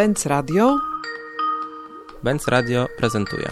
[0.00, 0.78] Benz Radio.
[2.22, 3.48] Benz Radio prezentuje.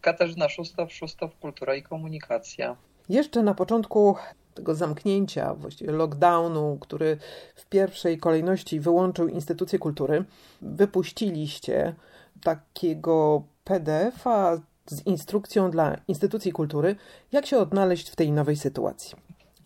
[0.00, 2.76] Katarzyna Szustow, Szustow Kultura i Komunikacja.
[3.08, 4.16] Jeszcze na początku
[4.54, 7.18] tego zamknięcia, właściwie lockdownu, który
[7.56, 10.24] w pierwszej kolejności wyłączył instytucje kultury,
[10.62, 11.94] wypuściliście
[12.42, 16.96] takiego PDF-a z instrukcją dla instytucji kultury,
[17.32, 19.16] jak się odnaleźć w tej nowej sytuacji.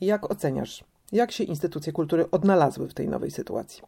[0.01, 3.83] Jak oceniasz, jak się instytucje kultury odnalazły w tej nowej sytuacji?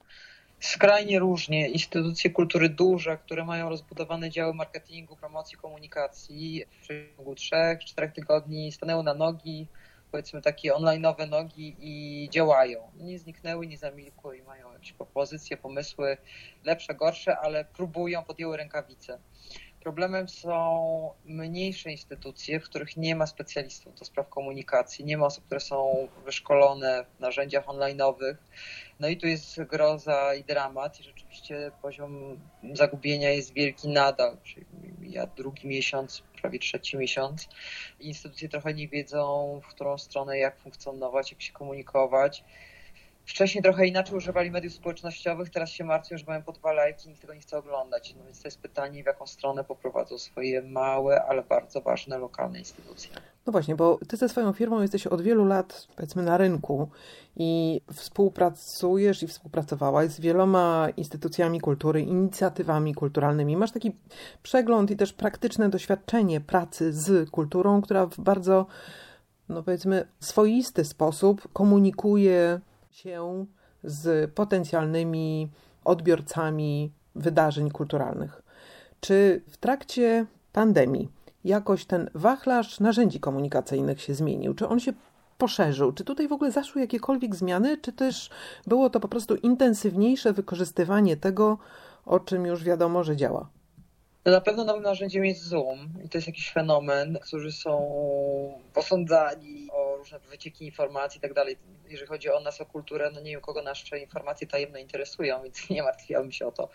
[0.60, 1.68] Skrajnie różnie.
[1.68, 8.72] Instytucje kultury duże, które mają rozbudowane działy marketingu, promocji, komunikacji w przeciągu trzech, czterech tygodni
[8.72, 9.66] stanęły na nogi,
[10.10, 12.90] powiedzmy takie online'owe nogi i działają.
[12.96, 16.16] Nie zniknęły, nie zamilkły i mają jakieś propozycje, pomysły
[16.64, 19.18] lepsze, gorsze, ale próbują, podjęły rękawice.
[19.80, 25.44] Problemem są mniejsze instytucje, w których nie ma specjalistów do spraw komunikacji, nie ma osób,
[25.44, 28.36] które są wyszkolone w narzędziach online'owych.
[29.00, 32.38] No i tu jest groza i dramat i rzeczywiście poziom
[32.72, 34.66] zagubienia jest wielki nadal, czyli
[35.00, 37.48] ja drugi miesiąc, prawie trzeci miesiąc.
[38.00, 42.44] Instytucje trochę nie wiedzą, w którą stronę, jak funkcjonować, jak się komunikować.
[43.26, 47.20] Wcześniej trochę inaczej używali mediów społecznościowych, teraz się martwią, że mają po dwa lajki, nikt
[47.20, 48.14] tego nie chce oglądać.
[48.18, 52.58] No więc to jest pytanie, w jaką stronę poprowadzą swoje małe, ale bardzo ważne lokalne
[52.58, 53.10] instytucje.
[53.46, 56.88] No właśnie, bo ty ze swoją firmą jesteś od wielu lat, powiedzmy, na rynku
[57.36, 63.56] i współpracujesz i współpracowałaś z wieloma instytucjami kultury, inicjatywami kulturalnymi.
[63.56, 63.96] Masz taki
[64.42, 68.66] przegląd i też praktyczne doświadczenie pracy z kulturą, która w bardzo,
[69.48, 72.60] no powiedzmy, swoisty sposób komunikuje
[72.94, 73.46] się
[73.84, 75.50] z potencjalnymi
[75.84, 78.42] odbiorcami wydarzeń kulturalnych.
[79.00, 81.08] Czy w trakcie pandemii
[81.44, 84.54] jakoś ten wachlarz narzędzi komunikacyjnych się zmienił?
[84.54, 84.92] Czy on się
[85.38, 85.92] poszerzył?
[85.92, 88.30] Czy tutaj w ogóle zaszły jakiekolwiek zmiany, czy też
[88.66, 91.58] było to po prostu intensywniejsze wykorzystywanie tego,
[92.06, 93.48] o czym już wiadomo, że działa?
[94.24, 97.74] Na pewno nowym narzędziem jest Zoom i to jest jakiś fenomen, którzy są
[98.74, 101.56] posądzani o różne wycieki informacji i tak dalej.
[101.88, 105.56] Jeżeli chodzi o nas, o kulturę, no nie wiem, kogo nasze informacje tajemne interesują, więc
[105.70, 106.68] nie martwiłam się o to.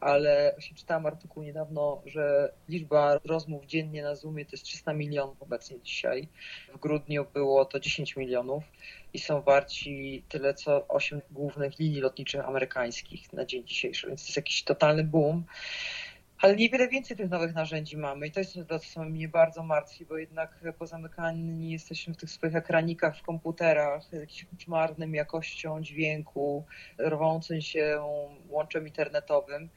[0.00, 5.42] Ale właśnie czytałam artykuł niedawno, że liczba rozmów dziennie na Zoomie to jest 300 milionów
[5.42, 6.28] obecnie dzisiaj.
[6.74, 8.64] W grudniu było to 10 milionów
[9.12, 14.26] i są warci tyle co 8 głównych linii lotniczych amerykańskich na dzień dzisiejszy, więc to
[14.26, 15.44] jest jakiś totalny boom.
[16.42, 20.06] Ale niewiele więcej tych nowych narzędzi mamy i to jest to, co mnie bardzo martwi,
[20.06, 26.64] bo jednak pozamykani jesteśmy w tych swoich ekranikach w komputerach, jakimś koszmarnym jakością dźwięku,
[26.98, 28.04] rwącym się
[28.48, 29.68] łączem internetowym.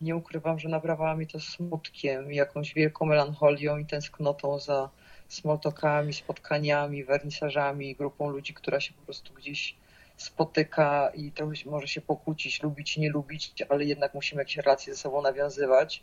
[0.00, 4.90] Nie ukrywam, że nabrawa mi to smutkiem, jakąś wielką melancholią i tęsknotą za
[5.28, 9.76] smoltokami, spotkaniami, wernisażami, grupą ludzi, która się po prostu gdzieś
[10.22, 15.00] spotyka i trochę może się pokłócić, lubić, nie lubić, ale jednak musimy jakieś relacje ze
[15.00, 16.02] sobą nawiązywać.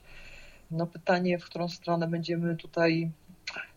[0.71, 3.11] No pytanie, w którą stronę będziemy tutaj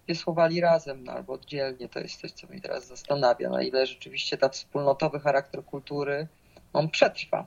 [0.08, 4.38] wiosłowali razem no, albo oddzielnie, to jest coś, co mnie teraz zastanawia, na ile rzeczywiście
[4.38, 6.26] ten wspólnotowy charakter kultury,
[6.72, 7.46] on przetrwa.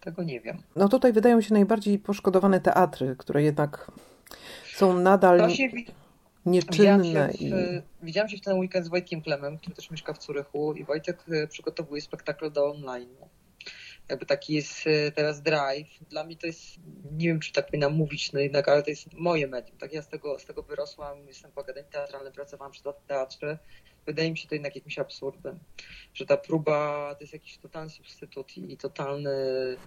[0.00, 0.62] Tego nie wiem.
[0.76, 3.90] No tutaj wydają się najbardziej poszkodowane teatry, które jednak
[4.74, 5.38] są nadal...
[5.38, 5.70] Właśnie
[6.46, 7.02] nieczynne.
[7.02, 10.18] Widziałam się, w, widziałam się w ten weekend z Wojtkiem Klemem, który też mieszka w
[10.18, 13.16] Curychu i Wojtek e, przygotowuje spektakl do online.
[14.08, 15.88] Jakby taki jest e, teraz drive.
[16.10, 16.62] Dla mnie to jest,
[17.12, 19.78] nie wiem czy tak powinnam mówić, no jednak, ale to jest moje medium.
[19.78, 23.58] Tak ja z tego, z tego wyrosłam, jestem po akademii teatralnej, pracowałam przy teatrze.
[24.06, 25.58] Wydaje mi się to jednak jakimś absurdem,
[26.14, 29.30] że ta próba to jest jakiś totalny substytut i totalny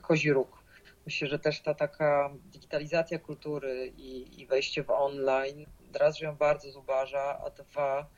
[0.01, 0.63] kozi róg.
[1.05, 5.65] Myślę, że też ta taka digitalizacja kultury i, i wejście w online
[5.95, 8.09] raz, że ją bardzo zubaża, a dwa,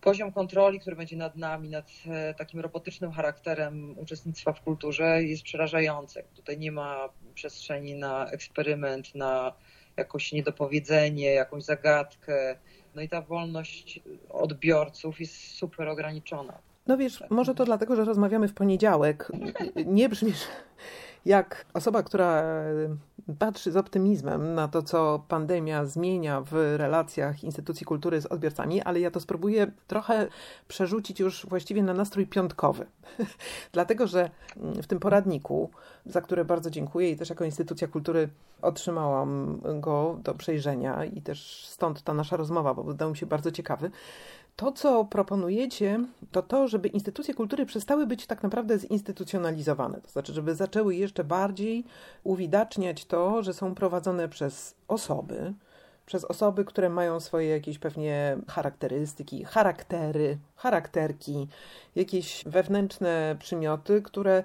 [0.00, 5.42] poziom kontroli, który będzie nad nami, nad e, takim robotycznym charakterem uczestnictwa w kulturze jest
[5.42, 6.24] przerażający.
[6.34, 9.52] Tutaj nie ma przestrzeni na eksperyment, na
[9.96, 12.56] jakieś niedopowiedzenie, jakąś zagadkę.
[12.94, 16.58] No i ta wolność odbiorców jest super ograniczona.
[16.86, 19.32] No wiesz, może to dlatego, że rozmawiamy w poniedziałek.
[19.86, 20.46] Nie brzmisz
[21.24, 22.44] jak osoba, która
[23.38, 29.00] patrzy z optymizmem na to, co pandemia zmienia w relacjach instytucji kultury z odbiorcami, ale
[29.00, 30.28] ja to spróbuję trochę
[30.68, 32.86] przerzucić już właściwie na nastrój piątkowy.
[33.72, 35.70] Dlatego, że w tym poradniku,
[36.06, 38.28] za które bardzo dziękuję i też jako instytucja kultury
[38.62, 43.50] otrzymałam go do przejrzenia i też stąd ta nasza rozmowa, bo wydał mi się bardzo
[43.50, 43.90] ciekawy.
[44.56, 50.00] To, co proponujecie, to to, żeby instytucje kultury przestały być tak naprawdę zinstytucjonalizowane.
[50.00, 51.84] To znaczy, żeby zaczęły jeszcze bardziej
[52.24, 55.54] uwidaczniać to, że są prowadzone przez osoby,
[56.06, 61.48] przez osoby, które mają swoje jakieś pewnie charakterystyki, charaktery, charakterki,
[61.94, 64.44] jakieś wewnętrzne przymioty, które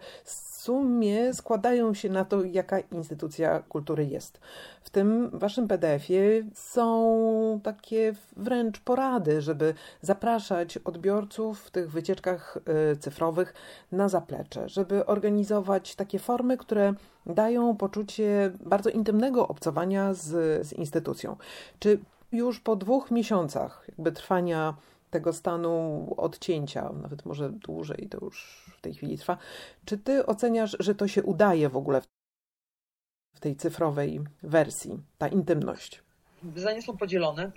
[0.65, 4.39] sumie składają się na to, jaka instytucja kultury jest.
[4.81, 12.57] W tym waszym PDF-ie są takie wręcz porady, żeby zapraszać odbiorców w tych wycieczkach
[12.93, 13.53] y, cyfrowych
[13.91, 16.93] na zaplecze, żeby organizować takie formy, które
[17.25, 20.27] dają poczucie bardzo intymnego obcowania z,
[20.67, 21.35] z instytucją.
[21.79, 21.99] Czy
[22.31, 24.73] już po dwóch miesiącach jakby trwania
[25.15, 29.37] tego stanu odcięcia, nawet może dłużej, to już w tej chwili trwa.
[29.85, 32.01] Czy ty oceniasz, że to się udaje w ogóle
[33.35, 36.04] w tej cyfrowej wersji, ta intymność?
[36.55, 37.51] Zdania są podzielone,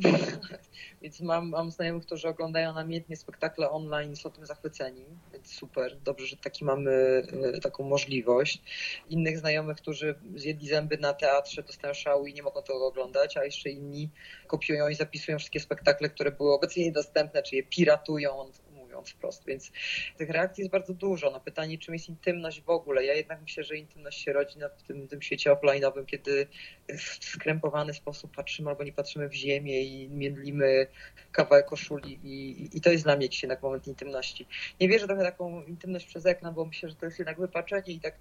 [1.02, 6.26] więc mam, mam znajomych, którzy oglądają namiętnie spektakle online, są tym zachwyceni, więc super, dobrze,
[6.26, 7.22] że taki mamy
[7.54, 8.62] e, taką możliwość.
[9.08, 13.44] Innych znajomych, którzy zjedli zęby na teatrze, dostają szału i nie mogą tego oglądać, a
[13.44, 14.10] jeszcze inni
[14.46, 18.52] kopiują i zapisują wszystkie spektakle, które były obecnie niedostępne, czy je piratują,
[18.98, 19.72] mówiąc wprost, więc
[20.16, 21.30] tych reakcji jest bardzo dużo.
[21.30, 23.04] No pytanie, czym jest intymność w ogóle.
[23.04, 26.46] Ja jednak myślę, że intymność się rodzi w tym, tym świecie offline'owym, kiedy
[26.88, 30.86] w skrępowany sposób patrzymy albo nie patrzymy w ziemię i miedlimy
[31.32, 34.46] kawałek koszuli i, i to jest dla mnie dzisiaj jednak moment intymności.
[34.80, 38.00] Nie wierzę trochę taką intymność przez ekran, bo myślę, że to jest jednak wypaczenie i
[38.00, 38.14] tak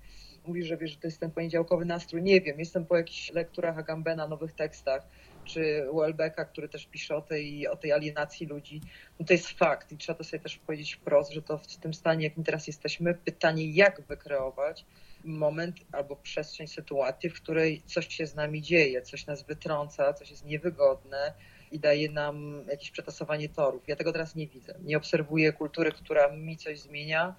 [0.48, 2.24] mówisz, że wiesz, że to jest ten poniedziałkowy nastrój.
[2.24, 5.08] Nie wiem, jestem po jakichś lekturach Agambena, nowych tekstach,
[5.48, 8.82] czy Welbecka, który też pisze o tej, o tej alienacji ludzi,
[9.20, 11.94] no to jest fakt i trzeba to sobie też powiedzieć wprost, że to w tym
[11.94, 14.86] stanie, jakim teraz jesteśmy, pytanie, jak wykreować
[15.24, 20.32] moment albo przestrzeń, sytuacji, w której coś się z nami dzieje, coś nas wytrąca, coś
[20.32, 21.34] jest niewygodne
[21.72, 23.84] i daje nam jakieś przetasowanie torów.
[23.88, 24.76] Ja tego teraz nie widzę.
[24.84, 27.36] Nie obserwuję kultury, która mi coś zmienia,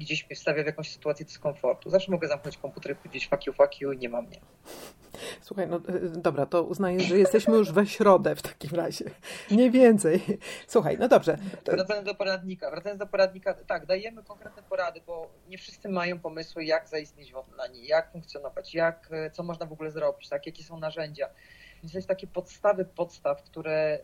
[0.00, 1.90] gdzieś mnie wstawia w jakąś sytuację dyskomfortu.
[1.90, 4.40] Zawsze mogę zamknąć komputer i powiedzieć fuck you, fuck you nie ma mnie.
[5.40, 9.04] Słuchaj, no y, dobra, to uznaję, że jesteśmy już we środę w takim razie.
[9.50, 10.20] Nie więcej.
[10.66, 11.38] Słuchaj, no dobrze.
[11.66, 12.70] Wracając do poradnika.
[12.70, 17.36] Wracając do poradnika, tak, dajemy konkretne porady, bo nie wszyscy mają pomysły, jak zaistnieć w
[17.36, 21.28] online, jak funkcjonować, jak, co można w ogóle zrobić, tak, jakie są narzędzia.
[21.82, 23.98] Więc to jest takie podstawy podstaw, które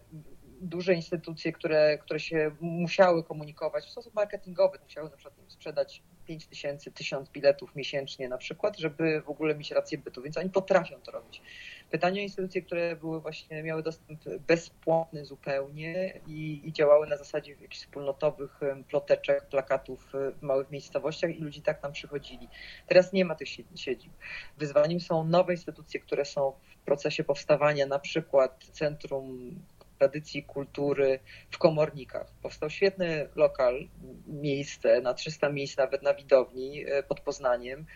[0.61, 6.47] duże instytucje, które, które się musiały komunikować w sposób marketingowy, musiały na przykład sprzedać 5
[6.47, 11.01] tysięcy, 1000 biletów miesięcznie na przykład, żeby w ogóle mieć rację bytu, więc oni potrafią
[11.01, 11.43] to robić.
[11.91, 17.53] Pytanie o instytucje, które były właśnie, miały dostęp bezpłatny zupełnie i, i działały na zasadzie
[17.53, 22.49] jakichś wspólnotowych ploteczek, plakatów w małych miejscowościach i ludzie tak tam przychodzili.
[22.87, 24.13] Teraz nie ma tych siedzib.
[24.59, 26.53] Wyzwaniem są nowe instytucje, które są
[26.83, 29.55] w procesie powstawania, na przykład Centrum
[29.99, 31.19] tradycji, kultury
[31.51, 32.33] w komornikach.
[32.43, 33.89] Powstał świetny lokal,
[34.27, 37.87] miejsce na 300 miejsc nawet na widowni e, pod Poznaniem.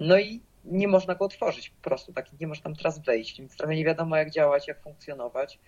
[0.00, 3.56] No i nie można go otworzyć po prostu, tak nie można tam teraz wejść, więc
[3.56, 5.58] trochę nie wiadomo jak działać, jak funkcjonować.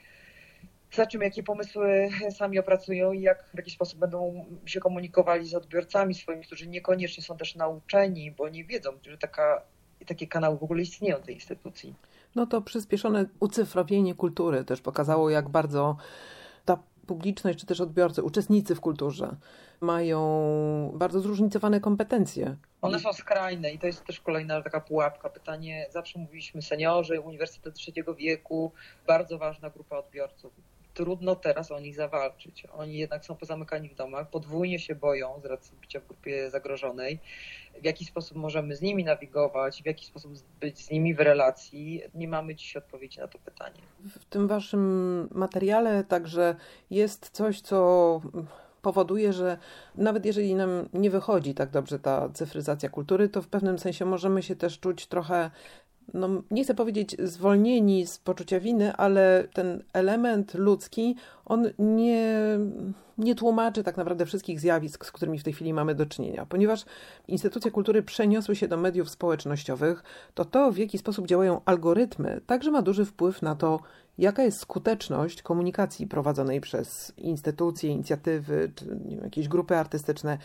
[0.93, 5.55] Za czym jakie pomysły sami opracują i jak w jakiś sposób będą się komunikowali z
[5.55, 9.63] odbiorcami swoimi, którzy niekoniecznie są też nauczeni, bo nie wiedzą, że taka,
[10.07, 11.95] takie kanały w ogóle istnieją tej instytucji
[12.35, 15.97] no to przyspieszone ucyfrowienie kultury też pokazało, jak bardzo
[16.65, 19.37] ta publiczność, czy też odbiorcy, uczestnicy w kulturze
[19.81, 22.57] mają bardzo zróżnicowane kompetencje.
[22.83, 25.29] One są skrajne i to jest też kolejna taka pułapka.
[25.29, 28.73] Pytanie, zawsze mówiliśmy seniorzy, Uniwersytet Trzeciego Wieku,
[29.07, 30.53] bardzo ważna grupa odbiorców.
[30.99, 32.67] Trudno teraz o nich zawalczyć.
[32.73, 37.21] Oni jednak są pozamykani w domach, podwójnie się boją z racji bycia w grupie zagrożonej
[37.83, 42.03] w jaki sposób możemy z nimi nawigować, w jaki sposób być z nimi w relacji,
[42.15, 43.81] nie mamy dziś odpowiedzi na to pytanie.
[44.05, 46.57] W tym waszym materiale także
[46.91, 48.21] jest coś, co
[48.83, 49.59] powoduje, że
[49.95, 54.43] nawet jeżeli nam nie wychodzi tak dobrze ta cyfryzacja kultury, to w pewnym sensie możemy
[54.43, 55.51] się też czuć trochę
[56.15, 62.39] no, nie chcę powiedzieć zwolnieni z poczucia winy, ale ten element ludzki, on nie,
[63.19, 66.47] nie tłumaczy tak naprawdę wszystkich zjawisk, z którymi w tej chwili mamy do czynienia.
[66.47, 66.85] Ponieważ
[67.29, 70.03] instytucje kultury przeniosły się do mediów społecznościowych,
[70.35, 73.81] to to, w jaki sposób działają algorytmy, także ma duży wpływ na to,
[74.19, 80.39] jaka jest skuteczność komunikacji prowadzonej przez instytucje, inicjatywy, czy wiem, jakieś grupy artystyczne.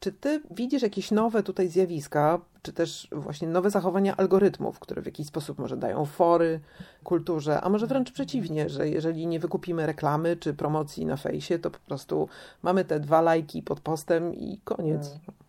[0.00, 5.06] Czy ty widzisz jakieś nowe tutaj zjawiska, czy też właśnie nowe zachowania algorytmów, które w
[5.06, 6.60] jakiś sposób może dają fory
[7.04, 11.70] kulturze, a może wręcz przeciwnie, że jeżeli nie wykupimy reklamy czy promocji na fejsie, to
[11.70, 12.28] po prostu
[12.62, 15.08] mamy te dwa lajki pod postem i koniec.
[15.08, 15.48] Hmm.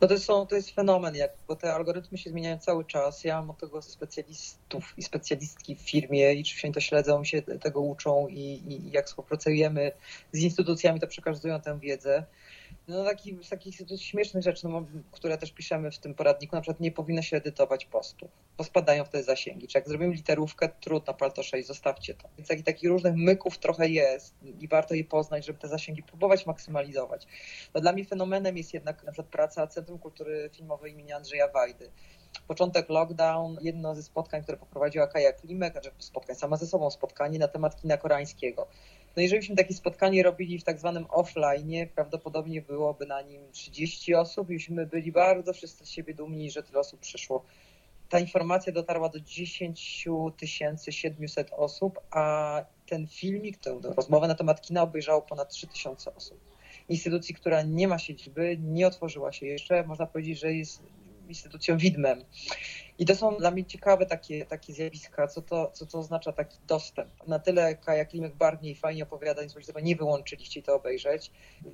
[0.00, 3.24] No to, są, to jest fenomen, jak, bo te algorytmy się zmieniają cały czas.
[3.24, 7.42] Ja mam od tego specjalistów i specjalistki w firmie i czy oni to śledzą, się
[7.42, 9.92] tego uczą i, i jak współpracujemy
[10.32, 12.24] z instytucjami, to przekazują tę wiedzę.
[12.88, 16.80] No taki, z takich śmiesznych rzeczy, no, które też piszemy w tym poradniku, na przykład
[16.80, 19.68] nie powinno się edytować postów, bo spadają wtedy zasięgi.
[19.68, 22.28] Czy jak zrobimy literówkę, trudno, palto 6, zostawcie to.
[22.38, 26.46] Więc takich, takich różnych myków trochę jest i warto je poznać, żeby te zasięgi próbować
[26.46, 27.26] maksymalizować.
[27.74, 31.90] No, dla mnie fenomenem jest jednak na przykład praca Centrum Kultury Filmowej imienia Andrzeja Wajdy.
[32.48, 37.38] Początek lockdown, jedno ze spotkań, które poprowadziła Kaja Klimek, znaczy spotkań, sama ze sobą spotkanie
[37.38, 38.66] na temat kina koreańskiego.
[39.16, 44.14] No jeżeli byśmy takie spotkanie robili w tak zwanym offline, prawdopodobnie byłoby na nim 30
[44.14, 47.44] osób i byśmy byli bardzo wszyscy z siebie dumni, że tyle osób przyszło.
[48.08, 50.06] Ta informacja dotarła do 10
[50.90, 56.40] 700 osób, a ten filmik, tę rozmowę na temat kina obejrzało ponad 3000 osób.
[56.88, 60.82] Instytucji, która nie ma siedziby, nie otworzyła się jeszcze, można powiedzieć, że jest
[61.28, 62.24] instytucją widmem.
[62.98, 66.58] I to są dla mnie ciekawe takie, takie zjawiska, co to, co to oznacza taki
[66.66, 67.26] dostęp.
[67.26, 71.30] Na tyle Kaja Klimek barwnie i fajnie opowiada, więc że nie wyłączyliście to obejrzeć.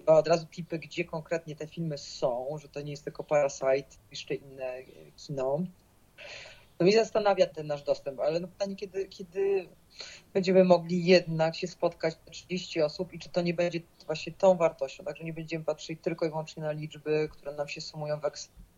[0.07, 3.97] A od razu tipy, gdzie konkretnie te filmy są, że to nie jest tylko Parasite,
[4.11, 4.83] jeszcze inne
[5.17, 5.59] kino.
[6.81, 9.69] No i zastanawia ten nasz dostęp, ale no pytanie, kiedy, kiedy
[10.35, 15.05] będziemy mogli jednak się spotkać 30 osób i czy to nie będzie właśnie tą wartością,
[15.05, 18.70] także nie będziemy patrzeć tylko i wyłącznie na liczby, które nam się sumują w Excelu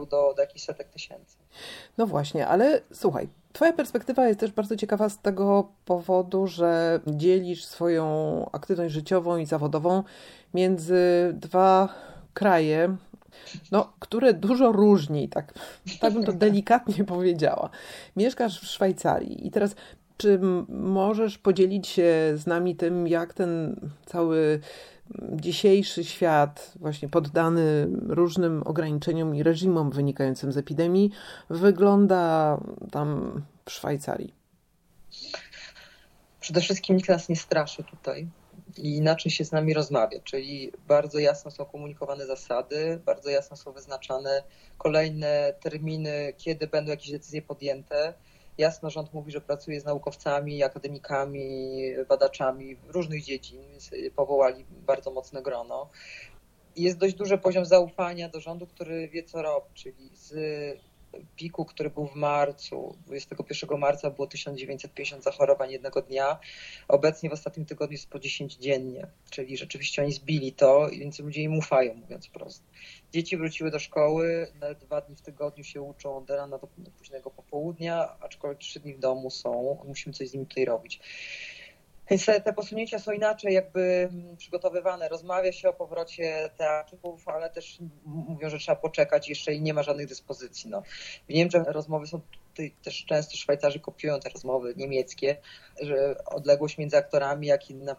[0.00, 1.36] do, do jakichś setek tysięcy.
[1.98, 7.64] No właśnie, ale słuchaj, Twoja perspektywa jest też bardzo ciekawa z tego powodu, że dzielisz
[7.64, 10.02] swoją aktywność życiową i zawodową
[10.54, 11.88] między dwa
[12.32, 12.96] kraje,
[13.72, 15.54] no, które dużo różni, tak,
[16.00, 17.70] tak bym to delikatnie powiedziała.
[18.16, 19.74] Mieszkasz w Szwajcarii i teraz
[20.16, 24.60] czy możesz podzielić się z nami tym, jak ten cały
[25.32, 31.10] dzisiejszy świat, właśnie poddany różnym ograniczeniom i reżimom wynikającym z epidemii,
[31.50, 32.58] wygląda
[32.90, 34.34] tam w Szwajcarii?
[36.40, 38.28] Przede wszystkim nikt nas nie straszy tutaj
[38.78, 43.72] i inaczej się z nami rozmawia, czyli bardzo jasno są komunikowane zasady, bardzo jasno są
[43.72, 44.42] wyznaczane
[44.78, 48.14] kolejne terminy, kiedy będą jakieś decyzje podjęte
[48.58, 53.62] jasno rząd mówi, że pracuje z naukowcami, akademikami, badaczami różnych dziedzin,
[54.16, 55.90] powołali bardzo mocne grono.
[56.76, 60.34] Jest dość duży poziom zaufania do rządu, który wie, co robi, czyli z
[61.36, 66.38] piku, który był w marcu, 21 marca było 1950 zachorowań jednego dnia.
[66.88, 71.42] Obecnie w ostatnim tygodniu jest po 10 dziennie, czyli rzeczywiście oni zbili to, więc ludzie
[71.42, 72.66] im ufają, mówiąc prosto.
[73.12, 74.46] Dzieci wróciły do szkoły,
[74.80, 76.66] dwa dni w tygodniu się uczą od rana do
[76.98, 81.00] późnego popołudnia, aczkolwiek trzy dni w domu są, musimy coś z nimi tutaj robić.
[82.10, 85.08] Więc te, te posunięcia są inaczej jakby mm, przygotowywane.
[85.08, 89.82] Rozmawia się o powrocie teatrów, ale też mówią, że trzeba poczekać jeszcze i nie ma
[89.82, 90.70] żadnych dyspozycji.
[90.70, 90.82] No.
[91.28, 92.20] W Niemczech rozmowy są
[92.54, 95.36] tutaj też często Szwajcarzy kopiują te rozmowy niemieckie,
[95.82, 97.96] że odległość między aktorami, jak i na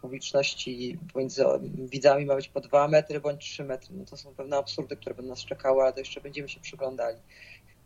[0.00, 1.44] publiczności pomiędzy
[1.76, 3.94] widzami ma być po dwa metry bądź trzy metry.
[3.94, 7.18] No to są pewne absurdy, które będą nas czekały, ale to jeszcze będziemy się przyglądali.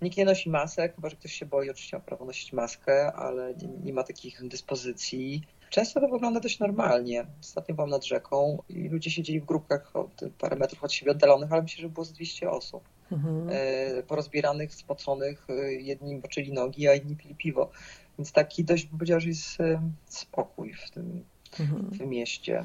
[0.03, 3.55] Nikt nie nosi masek, chyba że ktoś się boi, oczywiście ma prawo nosić maskę, ale
[3.55, 5.43] nie, nie ma takich dyspozycji.
[5.73, 7.27] Często to wygląda dość normalnie.
[7.41, 11.53] Ostatnio byłam nad rzeką i ludzie siedzieli w grupkach o parę metrów od siebie oddalonych,
[11.53, 12.85] ale myślę, że było z 200 osób.
[13.13, 13.49] Mhm.
[13.51, 17.71] E, porozbieranych, spoconych, e, jedni boczyli nogi, a inni pili piwo.
[18.19, 21.25] Więc taki dość, bym powiedział, że jest e, spokój w tym,
[21.61, 21.91] mhm.
[21.91, 22.65] w tym mieście.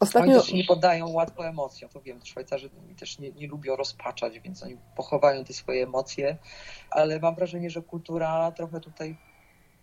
[0.00, 0.32] Ostatnio...
[0.32, 4.62] Oni też nie podają łatwo emocjom, to wiem, Szwajcarzy też nie, nie lubią rozpaczać, więc
[4.62, 6.36] oni pochowają te swoje emocje,
[6.90, 9.16] ale mam wrażenie, że kultura trochę tutaj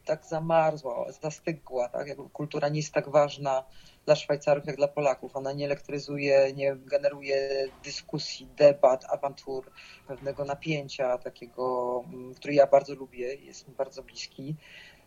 [0.06, 2.08] tak zamarzła, zastygła, tak?
[2.08, 3.64] Jakby kultura nie jest tak ważna
[4.06, 5.36] dla Szwajcarów jak dla Polaków.
[5.36, 9.72] Ona nie elektryzuje, nie generuje dyskusji, debat, awantur,
[10.08, 14.56] pewnego napięcia takiego, mm, który ja bardzo lubię, jest mi bardzo bliski.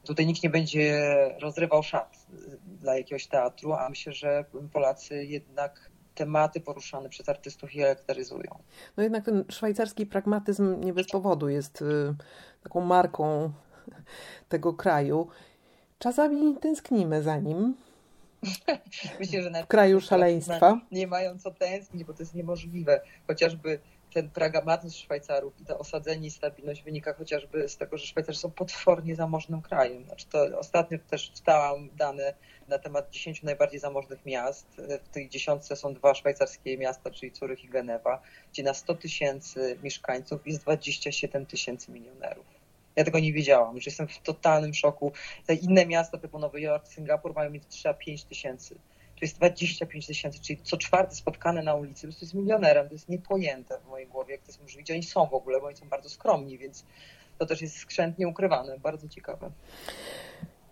[0.04, 1.02] Tutaj nikt nie będzie
[1.40, 2.26] rozrywał szat
[2.66, 8.58] dla jakiegoś teatru, a myślę, że Polacy jednak tematy poruszane przez artystów je elektryzują.
[8.96, 12.14] No jednak ten szwajcarski pragmatyzm nie bez powodu jest y,
[12.62, 13.52] taką marką
[14.48, 15.28] tego kraju.
[15.98, 17.74] Czasami tęsknimy za nim.
[19.20, 20.80] Myślę, że w kraju szaleństwa.
[20.92, 23.00] Nie mają co tęsknić, bo to jest niemożliwe.
[23.26, 23.80] Chociażby
[24.14, 28.50] ten pragmatyzm Szwajcarów i to osadzenie i stabilność wynika chociażby z tego, że Szwajcarzy są
[28.50, 30.04] potwornie zamożnym krajem.
[30.04, 32.34] Znaczy to ostatnio też czytałam dane
[32.68, 34.66] na temat 10 najbardziej zamożnych miast.
[35.04, 39.78] W tej dziesiątce są dwa szwajcarskie miasta, czyli Curych i Genewa, gdzie na 100 tysięcy
[39.82, 42.57] mieszkańców jest 27 tysięcy milionerów.
[42.98, 45.12] Ja tego nie wiedziałam, już jestem w totalnym szoku.
[45.46, 48.74] Te inne miasta typu Nowy Jork, Singapur mają mieć 3-5 tysięcy.
[49.18, 53.08] To jest 25 tysięcy, czyli co czwarty spotkany na ulicy, to jest milionerem, to jest
[53.08, 55.88] niepojęte w mojej głowie, jak to jest możliwe, oni są w ogóle, bo oni są
[55.88, 56.84] bardzo skromni, więc
[57.38, 59.50] to też jest skrzętnie ukrywane, bardzo ciekawe.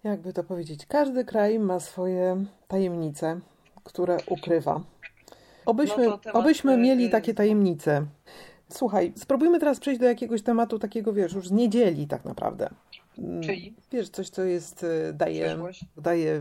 [0.05, 3.41] Jakby to powiedzieć, każdy kraj ma swoje tajemnice,
[3.85, 4.81] które ukrywa.
[5.67, 8.07] Obyśmy, No temat, obyśmy mieli takie tajemnice.
[8.69, 12.69] Słuchaj, spróbujmy teraz przejść do jakiegoś tematu takiego, wiesz, już z niedzieli tak naprawdę.
[13.19, 15.85] Mm, Czyli Wiesz, coś, co jest, y, daje, przyszłość?
[15.97, 16.41] daje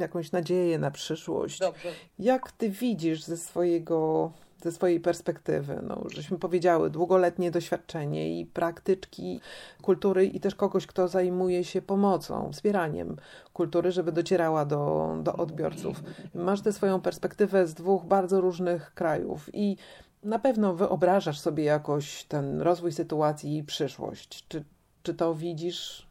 [0.00, 1.58] jakąś nadzieję na przyszłość.
[1.58, 1.88] Dobrze.
[2.18, 4.30] Jak ty widzisz ze swojego,
[4.62, 9.40] ze swojej perspektywy, no, żeśmy powiedziały, długoletnie doświadczenie i praktyczki
[9.82, 13.16] kultury i też kogoś, kto zajmuje się pomocą, wspieraniem
[13.52, 16.02] kultury, żeby docierała do, do odbiorców.
[16.34, 19.76] Masz tę swoją perspektywę z dwóch bardzo różnych krajów i
[20.24, 24.44] na pewno wyobrażasz sobie jakoś ten rozwój sytuacji i przyszłość.
[24.48, 24.64] Czy,
[25.02, 26.06] czy to widzisz?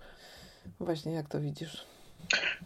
[0.79, 1.85] Właśnie, jak to widzisz?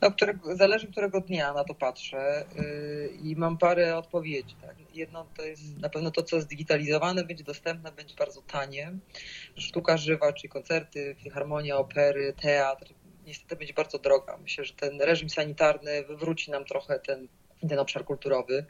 [0.02, 4.56] No, którego, zależy, którego dnia na to patrzę yy, i mam parę odpowiedzi.
[4.62, 4.76] Tak.
[4.94, 8.92] Jedno to jest na pewno to, co zdigitalizowane, będzie dostępne, będzie bardzo tanie.
[9.56, 12.94] Sztuka żywa, czyli koncerty, filharmonia, opery, teatr,
[13.26, 14.38] niestety będzie bardzo droga.
[14.38, 17.28] Myślę, że ten reżim sanitarny wywróci nam trochę ten,
[17.70, 18.66] ten obszar kulturowy.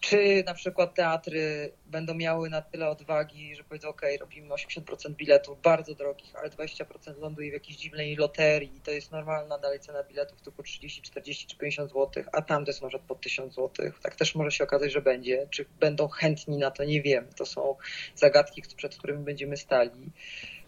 [0.00, 5.62] Czy na przykład teatry będą miały na tyle odwagi, że powiedzą, ok, robimy 80% biletów
[5.62, 10.02] bardzo drogich, ale 20% ląduje w jakiejś dziwnej loterii i to jest normalna dalej cena
[10.02, 13.92] biletów typu 30, 40 czy 50 zł, a tam to jest może po 1000 zł.
[14.02, 15.46] Tak też może się okazać, że będzie.
[15.50, 17.28] Czy będą chętni na to, nie wiem.
[17.36, 17.76] To są
[18.14, 20.12] zagadki, przed którymi będziemy stali.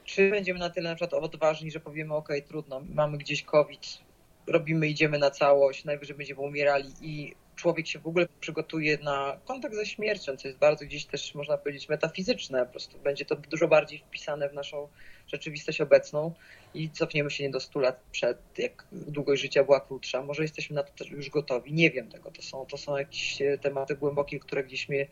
[0.04, 3.98] Czy będziemy na tyle na przykład odważni, że powiemy, ok, trudno, mamy gdzieś COVID,
[4.46, 9.74] robimy, idziemy na całość, najwyżej będziemy umierali i człowiek się w ogóle przygotuje na kontakt
[9.74, 12.66] ze śmiercią, co jest bardzo gdzieś też, można powiedzieć, metafizyczne.
[12.66, 14.88] Po prostu będzie to dużo bardziej wpisane w naszą
[15.26, 16.32] rzeczywistość obecną
[16.74, 20.22] i cofniemy się nie do 100 lat przed, jak długość życia była krótsza.
[20.22, 21.72] Może jesteśmy na to już gotowi.
[21.72, 22.30] Nie wiem tego.
[22.30, 25.06] To są, to są jakieś tematy głębokie, które gdzieś mnie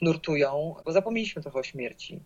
[0.00, 2.20] nurtują, bo zapomnieliśmy trochę o śmierci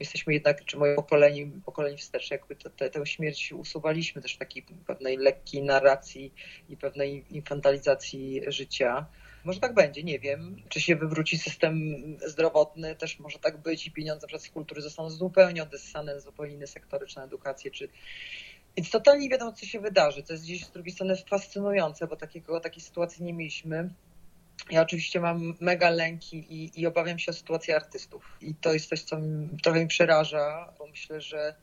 [0.00, 5.62] jesteśmy jednak, czy moje pokolenie, pokolenie wstecz, jakby tę śmierć usuwaliśmy też takiej pewnej lekkiej
[5.62, 6.32] narracji
[6.68, 9.06] i pewnej infantalizacji życia.
[9.44, 10.56] Może tak będzie, nie wiem.
[10.68, 11.94] Czy się wywróci system
[12.26, 17.06] zdrowotny, też może tak być i pieniądze przez kultury zostaną zupełnie odessane, zupełnie inne sektory,
[17.06, 17.88] czy na edukację, czy...
[18.76, 20.22] Więc totalnie nie wiadomo, co się wydarzy.
[20.22, 23.90] To jest gdzieś z drugiej strony fascynujące, bo takiego, takiej sytuacji nie mieliśmy.
[24.70, 28.24] Ja oczywiście mam mega lęki i, i, obawiam się o sytuację artystów.
[28.40, 31.54] I to jest coś, co mi, trochę mi przeraża, bo myślę, że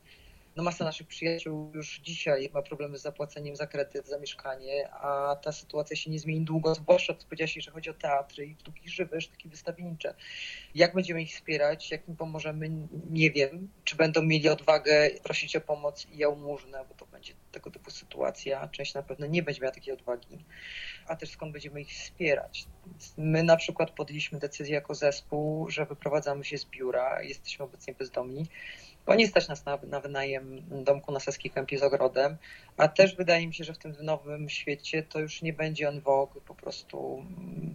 [0.56, 5.36] no masa naszych przyjaciół już dzisiaj ma problemy z zapłaceniem za kredyt, za mieszkanie, a
[5.36, 8.88] ta sytuacja się nie zmieni długo, zwłaszcza co powiedziałaś, że chodzi o teatry i sztuki
[8.88, 10.14] żywe, sztuki wystawiennicze.
[10.74, 12.70] Jak będziemy ich wspierać, jak im pomożemy,
[13.10, 13.68] nie wiem.
[13.84, 18.68] Czy będą mieli odwagę prosić o pomoc i jałmużnę, bo to będzie tego typu sytuacja.
[18.68, 20.44] Część na pewno nie będzie miała takiej odwagi.
[21.06, 22.66] A też skąd będziemy ich wspierać.
[23.16, 28.46] My na przykład podjęliśmy decyzję jako zespół, że wyprowadzamy się z biura, jesteśmy obecnie bezdomni
[29.06, 32.36] bo nie stać nas na, na wynajem domku na Saskiej Kępie z ogrodem,
[32.76, 36.00] a też wydaje mi się, że w tym nowym świecie to już nie będzie on
[36.00, 37.24] vogue, po prostu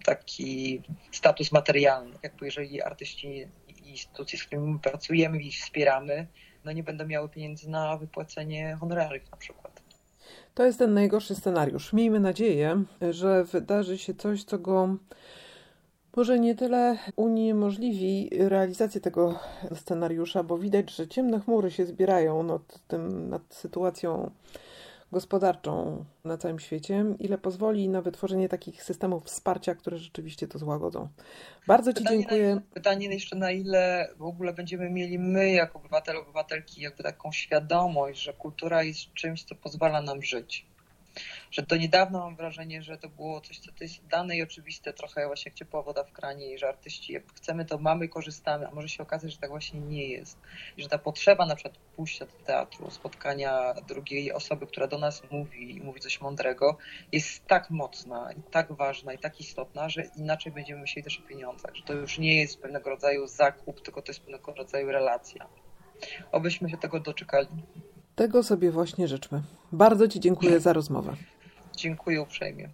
[0.05, 2.15] taki status materialny.
[2.23, 6.27] Jakby jeżeli artyści i instytucje, z którymi pracujemy i wspieramy,
[6.65, 9.81] no nie będą miały pieniędzy na wypłacenie honorariów na przykład.
[10.53, 11.93] To jest ten najgorszy scenariusz.
[11.93, 14.97] Miejmy nadzieję, że wydarzy się coś, co go
[16.19, 19.39] może nie tyle uniemożliwi realizację tego
[19.75, 24.31] scenariusza, bo widać, że ciemne chmury się zbierają nad, tym, nad sytuacją
[25.11, 31.07] gospodarczą na całym świecie, ile pozwoli na wytworzenie takich systemów wsparcia, które rzeczywiście to złagodzą.
[31.67, 32.55] Bardzo Ci pytanie dziękuję.
[32.55, 37.31] Na, pytanie jeszcze na ile w ogóle będziemy mieli my jako obywatele, obywatelki jakby taką
[37.31, 40.68] świadomość, że kultura jest czymś, co pozwala nam żyć
[41.51, 44.93] że do niedawna mam wrażenie, że to było coś, co to jest dane i oczywiste,
[44.93, 48.67] trochę właśnie jak ciepła woda w kranie i że artyści jak chcemy, to mamy, korzystamy,
[48.67, 50.37] a może się okazać, że tak właśnie nie jest.
[50.77, 55.23] I że ta potrzeba na przykład pójścia do teatru, spotkania drugiej osoby, która do nas
[55.31, 56.77] mówi i mówi coś mądrego,
[57.11, 61.27] jest tak mocna i tak ważna i tak istotna, że inaczej będziemy myśleli też o
[61.27, 65.47] pieniądzach, że to już nie jest pewnego rodzaju zakup, tylko to jest pewnego rodzaju relacja.
[66.31, 67.47] Obyśmy się tego doczekali.
[68.19, 69.41] Tego sobie właśnie życzmy.
[69.71, 71.15] Bardzo Ci dziękuję za rozmowę.
[71.75, 72.67] Dziękuję uprzejmie.